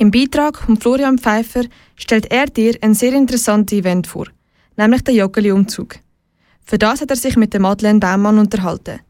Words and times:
Im 0.00 0.10
Beitrag 0.10 0.56
von 0.56 0.78
Florian 0.78 1.18
Pfeiffer 1.18 1.64
stellt 1.94 2.32
er 2.32 2.46
dir 2.46 2.74
ein 2.80 2.94
sehr 2.94 3.12
interessantes 3.12 3.78
Event 3.78 4.06
vor, 4.06 4.28
nämlich 4.78 5.02
den 5.02 5.14
Joggeli-Umzug. 5.14 5.96
Für 6.64 6.78
das 6.78 7.02
hat 7.02 7.10
er 7.10 7.16
sich 7.16 7.36
mit 7.36 7.52
Madeleine 7.60 8.00
Baumann 8.00 8.38
unterhalten. 8.38 9.00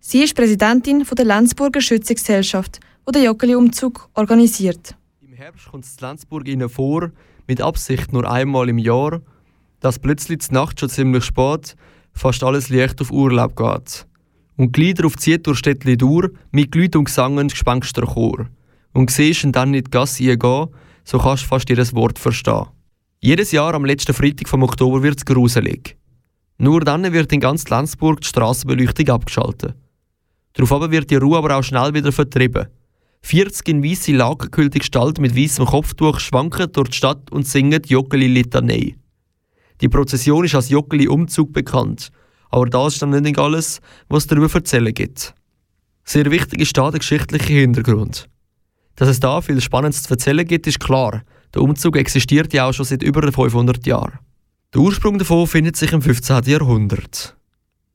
Sie 0.00 0.24
ist 0.24 0.34
Präsidentin 0.34 1.04
der 1.04 1.24
Lenzburger 1.24 1.80
Schützengesellschaft, 1.80 2.80
die 3.06 3.12
den 3.12 3.26
Joggeli-Umzug 3.26 4.10
organisiert. 4.14 4.96
Im 5.20 5.34
Herbst 5.34 5.70
kommt 5.70 5.84
es 5.84 6.00
Lenzburg 6.00 6.48
Ihnen 6.48 6.68
vor, 6.68 7.12
mit 7.46 7.60
Absicht 7.60 8.12
nur 8.12 8.28
einmal 8.28 8.68
im 8.68 8.78
Jahr, 8.78 9.20
dass 9.78 10.00
plötzlich 10.00 10.48
die 10.48 10.54
Nacht 10.54 10.80
schon 10.80 10.88
ziemlich 10.88 11.22
spät 11.22 11.76
fast 12.12 12.42
alles 12.42 12.70
Licht 12.70 13.00
auf 13.00 13.12
Urlaub 13.12 13.54
geht. 13.54 14.04
Und 14.56 14.72
Glieder 14.72 15.06
auf 15.06 15.14
die 15.14 15.38
Städtli 15.54 15.96
durch, 15.96 16.32
mit 16.50 16.74
Leuten 16.74 16.98
und 16.98 17.04
Gesang 17.04 17.36
und 17.36 17.52
Gespensterchor 17.52 18.48
und 18.92 19.10
siehst 19.10 19.44
ihn 19.44 19.52
dann 19.52 19.74
in 19.74 19.84
die 19.84 19.90
Gasse 19.90 20.36
gehen, 20.36 20.68
so 21.04 21.18
kannst 21.18 21.44
du 21.44 21.48
fast 21.48 21.68
jedes 21.68 21.94
Wort 21.94 22.18
verstehen. 22.18 22.66
Jedes 23.20 23.52
Jahr 23.52 23.74
am 23.74 23.84
letzten 23.84 24.14
Freitag 24.14 24.48
vom 24.48 24.62
Oktober 24.62 25.02
wird 25.02 25.18
es 25.18 25.24
gruselig. 25.24 25.96
Nur 26.58 26.80
dann 26.80 27.12
wird 27.12 27.32
in 27.32 27.40
ganz 27.40 27.68
Lenzburg 27.68 28.20
die 28.20 28.28
Strassenbeleuchtung 28.28 29.08
abgeschaltet. 29.08 29.74
Darauf 30.54 30.90
wird 30.90 31.10
die 31.10 31.16
Ruhe 31.16 31.38
aber 31.38 31.56
auch 31.56 31.62
schnell 31.62 31.94
wieder 31.94 32.12
vertrieben. 32.12 32.66
40 33.22 33.68
in 33.68 33.84
weiße 33.84 34.12
lagerkühlte 34.12 34.78
Gestalt 34.78 35.18
mit 35.20 35.36
weißem 35.36 35.66
Kopftuch 35.66 36.18
schwanken 36.20 36.72
durch 36.72 36.90
die 36.90 36.96
Stadt 36.96 37.30
und 37.30 37.46
singen 37.46 37.82
die 37.82 37.92
Joggeli-Litanei. 37.92 38.96
Die 39.80 39.88
Prozession 39.88 40.44
ist 40.44 40.54
als 40.54 40.70
Joggeli-Umzug 40.70 41.52
bekannt, 41.52 42.10
aber 42.50 42.66
das 42.66 42.94
ist 42.94 43.02
dann 43.02 43.10
nicht 43.10 43.38
alles, 43.38 43.80
was 44.08 44.24
es 44.24 44.26
darüber 44.28 44.52
erzählen 44.52 44.92
gibt. 44.92 45.34
Sehr 46.04 46.30
wichtig 46.30 46.60
ist 46.60 46.76
da 46.76 46.90
der 46.90 47.00
geschichtliche 47.00 47.52
Hintergrund. 47.52 48.28
Dass 49.00 49.08
es 49.08 49.18
da 49.18 49.40
viel 49.40 49.62
Spannendes 49.62 50.02
zu 50.02 50.10
erzählen 50.10 50.46
gibt, 50.46 50.66
ist 50.66 50.78
klar. 50.78 51.22
Der 51.54 51.62
Umzug 51.62 51.96
existiert 51.96 52.52
ja 52.52 52.68
auch 52.68 52.74
schon 52.74 52.84
seit 52.84 53.02
über 53.02 53.32
500 53.32 53.86
Jahren. 53.86 54.18
Der 54.74 54.82
Ursprung 54.82 55.18
davon 55.18 55.46
findet 55.46 55.76
sich 55.76 55.92
im 55.92 56.02
15. 56.02 56.42
Jahrhundert. 56.44 57.34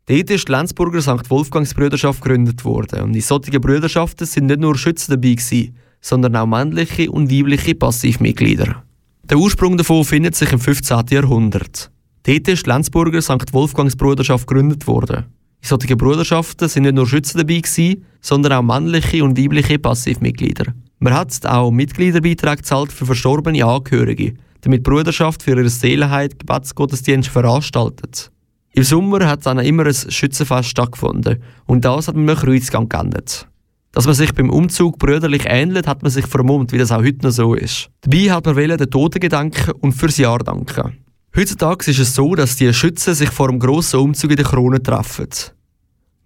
Dort 0.08 0.30
ist 0.32 0.48
die 0.48 0.52
Lenzburger 0.52 1.04
St. 1.04 1.30
Wolfgangsbrüderschaft 1.30 2.24
gegründet 2.24 2.66
worden 2.66 3.04
und 3.04 3.14
in 3.14 3.22
solchen 3.22 3.62
Brüderschaften 3.62 4.26
sind 4.26 4.48
nicht 4.48 4.60
nur 4.60 4.76
Schützen 4.80 5.12
dabei 5.12 5.36
gewesen, 5.36 5.78
sondern 6.02 6.36
auch 6.38 6.48
männliche 6.48 7.12
und 7.12 7.32
weibliche 7.32 7.76
Passivmitglieder. 7.76 8.84
Der 9.30 9.38
Ursprung 9.38 9.78
davon 9.78 10.06
findet 10.06 10.34
sich 10.34 10.52
im 10.52 10.60
15. 10.60 11.06
Jahrhundert. 11.12 11.92
Dort 12.24 12.48
ist 12.48 12.66
die 12.66 12.70
Lenzburger 12.72 13.22
St. 13.22 13.54
Wolfgangsbrüderschaft 13.54 14.48
gegründet 14.48 14.88
worden. 14.88 15.26
In 15.62 15.68
solchen 15.68 15.98
Bruderschaften 15.98 16.68
sind 16.68 16.82
nicht 16.82 16.96
nur 16.96 17.06
Schützen 17.06 17.38
dabei 17.38 17.60
gewesen, 17.60 18.06
sondern 18.22 18.54
auch 18.54 18.64
männliche 18.64 19.24
und 19.24 19.38
weibliche 19.38 19.78
Passivmitglieder. 19.78 20.74
Man 21.00 21.14
hat 21.14 21.46
auch 21.46 21.72
Mitgliederbeiträge 21.72 22.58
gezahlt 22.58 22.92
für 22.92 23.06
verstorbene 23.06 23.66
Angehörige, 23.66 24.36
damit 24.62 24.80
die 24.80 24.90
Bruderschaft 24.90 25.44
für 25.44 25.52
ihre 25.52 25.70
Seelenheit 25.70 26.40
Gebetsgottesdienst 26.40 27.30
veranstaltet. 27.30 28.32
Im 28.72 28.84
Sommer 28.84 29.28
hat 29.28 29.46
dann 29.46 29.60
immer 29.60 29.86
ein 29.86 29.94
Schützenfest 29.94 30.70
stattgefunden 30.70 31.42
und 31.66 31.86
das 31.86 32.08
hat 32.08 32.16
mit 32.16 32.30
einem 32.30 32.40
Kreuzgang 32.40 32.90
geendet. 32.90 33.48
Dass 33.92 34.06
man 34.06 34.16
sich 34.16 34.34
beim 34.34 34.50
Umzug 34.50 35.00
brüderlich 35.00 35.46
ähnelt, 35.46 35.88
hat 35.88 36.04
man 36.04 36.12
sich 36.12 36.28
vermummt, 36.28 36.74
wie 36.74 36.78
das 36.78 36.92
auch 36.92 37.02
heute 37.02 37.24
noch 37.24 37.32
so 37.32 37.54
ist. 37.54 37.90
Dabei 38.02 38.32
hat 38.32 38.46
man 38.46 38.56
den 38.56 38.90
Toten 38.90 39.22
gedanken 39.22 39.72
und 39.80 39.94
fürs 39.94 40.18
Jahr 40.18 40.40
danken. 40.40 40.98
Heutzutage 41.34 41.90
ist 41.92 42.00
es 42.00 42.16
so, 42.16 42.36
dass 42.36 42.58
die 42.58 42.74
Schützen 42.74 43.14
sich 43.14 43.30
vor 43.30 43.48
einem 43.48 43.60
grossen 43.60 44.02
Umzug 44.02 44.32
in 44.32 44.38
der 44.38 44.46
Krone 44.46 44.84
treffen. 44.84 45.30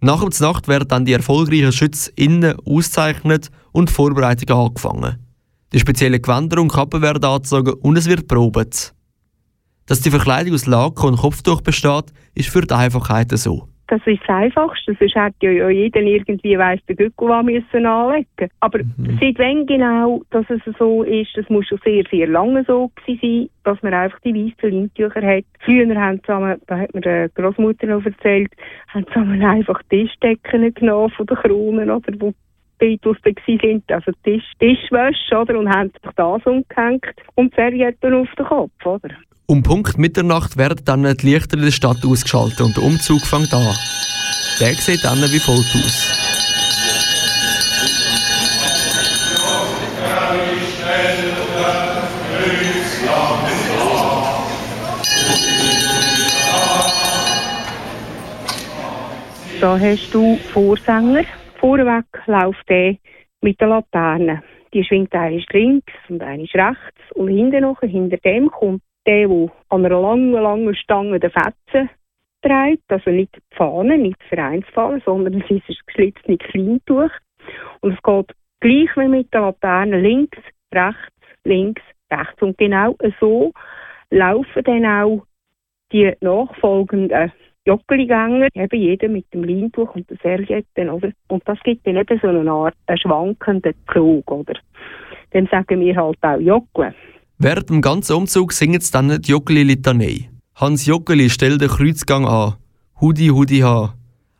Nach 0.00 0.28
der 0.28 0.48
Nacht 0.48 0.66
werden 0.66 0.88
dann 0.88 1.04
die 1.04 1.12
erfolgreichen 1.12 1.72
SchützInnen 1.72 2.56
ausgezeichnet 2.64 3.50
und 3.72 3.90
Vorbereitungen 3.90 4.66
angefangen. 4.66 5.16
Die 5.72 5.78
speziellen 5.78 6.20
Gewänder 6.20 6.60
und 6.60 6.72
Kappen 6.72 7.02
werden 7.02 7.24
angezogen 7.24 7.74
und 7.74 7.96
es 7.96 8.08
wird 8.08 8.26
probiert. 8.26 8.92
Dass 9.86 10.00
die 10.00 10.10
Verkleidung 10.10 10.54
aus 10.54 10.66
Laken 10.66 11.08
und 11.10 11.16
Kopftuch 11.16 11.62
besteht, 11.62 12.12
ist 12.34 12.48
für 12.48 12.62
die 12.62 12.74
Einfachheit 12.74 13.30
so. 13.32 13.68
Das 13.90 14.00
ist 14.06 14.20
das 14.24 14.36
Einfachste. 14.36 14.96
Sonst 14.96 15.16
hätte 15.16 15.50
ja 15.50 15.68
jeder 15.68 16.00
irgendwie 16.00 16.56
weiss, 16.56 16.78
den 16.88 16.96
müssen 16.96 17.86
anlegen 17.86 18.48
Aber 18.60 18.78
mhm. 18.78 19.18
seit 19.20 19.36
wann 19.40 19.66
genau 19.66 20.22
dass 20.30 20.48
es 20.48 20.60
so 20.78 21.02
ist, 21.02 21.36
das 21.36 21.48
muss 21.48 21.66
schon 21.66 21.80
sehr, 21.84 22.04
sehr 22.08 22.28
lange 22.28 22.64
so 22.68 22.92
sein, 23.04 23.48
dass 23.64 23.82
man 23.82 23.92
einfach 23.92 24.20
die 24.20 24.32
weißen 24.32 24.70
Lindtücher 24.70 25.22
hat. 25.22 25.44
Früher 25.64 25.92
haben 26.00 26.22
zusammen, 26.22 26.60
da 26.68 26.78
hat 26.78 26.94
mir 26.94 27.00
die 27.00 27.34
Großmutter 27.34 27.88
noch 27.88 28.04
erzählt, 28.04 28.52
haben 28.88 29.08
zusammen 29.08 29.42
einfach 29.42 29.82
Tischdecken 29.90 30.72
genommen 30.72 31.10
von 31.10 31.26
den 31.26 31.36
Kronen, 31.36 31.90
oder, 31.90 32.12
wo 32.20 32.32
Da 32.80 33.58
sind, 33.60 33.90
also 33.92 34.10
Tisch, 34.24 34.44
Tischwäsche, 34.58 35.36
oder, 35.38 35.58
und 35.58 35.68
haben 35.68 35.90
sich 35.90 36.12
das 36.16 36.46
umgehängt 36.46 37.04
und 37.34 37.54
Servietten 37.54 38.14
auf 38.14 38.28
den 38.36 38.46
Kopf, 38.46 38.86
oder. 38.86 39.10
Um 39.46 39.62
Punkt 39.62 39.98
Mitternacht 39.98 40.56
werden 40.56 40.80
dann 40.84 41.02
die 41.02 41.26
Lichter 41.26 41.56
in 41.56 41.64
der 41.64 41.72
Stadt 41.72 42.04
ausgeschaltet 42.06 42.60
und 42.60 42.76
der 42.76 42.84
Umzug 42.84 43.20
fängt 43.22 43.52
an. 43.52 43.74
Der 44.60 44.74
sieht 44.74 45.04
dann 45.04 45.18
wie 45.18 45.38
folgt 45.38 45.74
aus. 45.74 46.20
Da 59.60 59.78
hast 59.78 60.14
du 60.14 60.38
Vorsänger. 60.52 61.24
Vorweg 61.60 62.06
läuft 62.26 62.68
der 62.68 62.96
mit 63.42 63.60
der 63.60 63.68
Laterne. 63.68 64.42
Die 64.72 64.84
schwingt 64.84 65.14
eine 65.14 65.42
links 65.52 65.92
und 66.08 66.22
eine 66.22 66.44
rechts. 66.44 67.12
Und 67.14 67.28
hinten 67.28 67.62
noch, 67.62 67.80
hinter 67.80 68.16
dem 68.18 68.50
kommt 68.50 68.82
der, 69.06 69.28
der 69.28 69.48
an 69.68 69.84
einer 69.84 70.00
langen, 70.00 70.32
langen 70.32 70.74
Stange 70.74 71.20
den 71.20 71.30
Fetzen 71.30 71.90
trägt, 72.42 72.84
also 72.88 73.10
nicht 73.10 73.34
die 73.36 73.56
Fahne, 73.56 73.98
nicht 73.98 74.16
die 74.22 74.34
Vereinsfahne, 74.34 75.02
sondern 75.04 75.34
es 75.42 75.50
ist 75.50 75.68
ein 75.68 75.76
geschlitztes 75.86 76.38
Kleintuch. 76.38 77.10
Und 77.80 77.92
es 77.92 78.02
geht 78.02 78.36
gleich 78.60 78.96
wie 78.96 79.08
mit 79.08 79.32
der 79.34 79.42
Laterne 79.42 80.00
links, 80.00 80.38
rechts, 80.72 81.12
links, 81.44 81.82
rechts. 82.10 82.40
Und 82.40 82.56
genau 82.58 82.96
so 83.18 83.52
laufen 84.10 84.64
dann 84.64 84.86
auch 84.86 85.26
die 85.92 86.12
nachfolgenden 86.20 87.32
Jockeligänger, 87.66 88.48
eben 88.54 88.80
jeder 88.80 89.08
mit 89.08 89.26
dem 89.34 89.44
Leintuch 89.44 89.94
und 89.94 90.08
der 90.08 90.16
Serviette, 90.22 90.90
oder? 90.90 91.10
Und 91.28 91.42
das 91.46 91.58
gibt 91.62 91.86
dann 91.86 91.96
eben 91.96 92.18
so 92.20 92.28
eine 92.28 92.50
Art 92.50 92.74
einen 92.86 92.98
schwankenden 92.98 93.74
Zug, 93.92 94.30
oder? 94.30 94.54
Dann 95.32 95.46
sagen 95.50 95.80
wir 95.80 95.94
halt 95.94 96.18
auch 96.22 96.40
Jockle. 96.40 96.94
Während 97.38 97.70
dem 97.70 97.80
ganzen 97.80 98.16
Umzug 98.16 98.52
singen 98.52 98.80
sie 98.80 98.92
dann 98.92 99.20
die 99.20 99.30
Joggeli-Litanei. 99.30 100.30
Hans 100.56 100.86
Joggeli 100.86 101.30
stellt 101.30 101.60
den 101.60 101.68
Kreuzgang 101.68 102.26
an. 102.26 102.54
Hudi, 103.00 103.28
Hudi, 103.28 103.60
ha. 103.60 103.94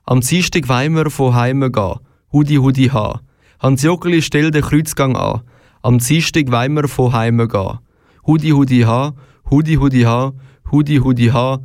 Am 0.05 0.21
Dienstag 0.21 0.69
Weimer 0.69 1.09
von 1.11 1.35
Heime 1.35 1.71
gehen. 1.71 2.01
Hudi, 2.33 2.57
Hudi, 2.57 2.89
ha. 2.89 3.21
Hans 3.59 3.83
Joggeli 3.83 4.23
stellt 4.23 4.55
den 4.55 4.63
Kreuzgang 4.63 5.17
an. 5.17 5.43
Am 5.83 5.99
Dienstag 5.99 6.51
Weimer 6.51 6.89
von 6.89 7.13
Heime 7.13 7.49
gehen. 7.49 7.79
Hudi, 8.27 8.51
Hudi, 8.51 8.81
ha. 8.81 9.15
Hudi, 9.51 9.77
Hudi, 9.77 10.03
ha. 10.03 10.33
Hudi, 10.71 10.97
Hudi, 10.97 11.29
ha. 11.29 11.61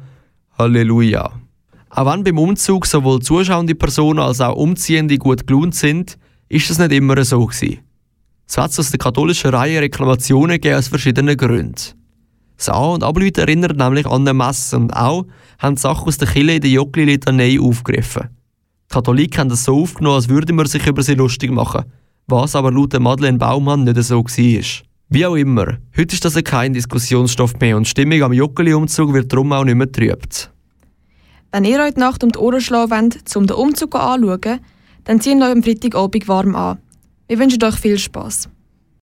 Halleluja. 0.58 1.45
Auch 1.90 2.12
wenn 2.12 2.23
beim 2.23 2.38
Umzug 2.38 2.85
sowohl 2.85 3.22
zuschauende 3.22 3.75
Personen 3.75 4.19
als 4.19 4.41
auch 4.41 4.56
Umziehende 4.56 5.18
gut 5.18 5.47
gelohnt 5.47 5.75
sind, 5.75 6.18
ist 6.50 6.69
das 6.69 6.79
nicht 6.79 6.91
immer 6.91 7.23
so 7.23 7.46
gewesen. 7.46 7.79
So 8.47 8.62
hat 8.62 8.78
aus 8.78 8.91
der 8.91 9.00
katholischen 9.00 9.51
Reihe 9.51 9.81
Reklamationen 9.81 10.56
gegeben 10.56 10.75
aus 10.75 10.88
verschiedenen 10.88 11.38
Gründen. 11.38 11.75
Das 12.57 12.69
An- 12.69 12.91
und 12.91 13.03
Ableuten 13.03 13.41
erinnert 13.41 13.78
nämlich 13.78 14.06
an 14.06 14.22
eine 14.22 14.34
Messe 14.34 14.78
und 14.78 14.91
auch 14.91 15.25
haben 15.59 15.75
die 15.75 15.81
Sachen 15.81 16.07
aus 16.07 16.18
der 16.18 16.28
Kille 16.28 16.56
in 16.56 16.62
der 16.62 16.69
Joggli-Litanei 16.69 17.59
aufgegriffen. 17.59 18.29
Die 18.90 18.94
Katholiken 18.94 19.40
haben 19.40 19.50
das 19.50 19.63
so 19.63 19.81
aufgenommen, 19.81 20.16
als 20.16 20.29
würde 20.29 20.53
man 20.53 20.66
sich 20.67 20.85
über 20.85 21.02
sie 21.02 21.16
lustig 21.16 21.52
machen, 21.52 21.85
was 22.28 22.56
aber 22.56 22.72
laut 22.72 22.97
Madeleine 23.00 23.38
Baumann 23.38 23.84
nicht 23.84 24.02
so 24.03 24.23
war. 24.23 24.85
Wie 25.09 25.25
auch 25.25 25.35
immer, 25.35 25.78
heute 25.97 26.16
ist 26.16 26.23
das 26.23 26.41
kein 26.43 26.73
Diskussionsstoff 26.73 27.59
mehr 27.59 27.78
und 27.78 27.85
die 27.85 27.90
Stimmung 27.90 28.23
am 28.23 28.34
Joggeli-Umzug 28.34 29.14
wird 29.14 29.31
darum 29.31 29.52
auch 29.52 29.66
nicht 29.66 29.76
mehr 29.76 29.91
trübt. 29.91 30.52
Wenn 31.55 31.63
ihr 31.63 31.81
heute 31.81 32.02
Nacht 32.02 32.22
um 32.22 32.34
die 32.34 32.37
Ohren 32.37 32.59
schlagen 32.59 32.91
wollt, 32.91 33.34
um 33.37 33.47
den 33.47 33.55
Umzug 33.55 33.96
anzuschauen, 33.96 34.59
dann 35.05 35.22
ziehen 35.22 35.41
euch 35.41 35.52
am 35.52 35.63
Freitagabend 35.63 36.28
warm 36.28 36.53
an. 36.53 36.79
Wir 37.29 37.40
wünschen 37.40 37.63
euch 37.63 37.75
viel 37.75 37.97
Spass. 37.97 38.49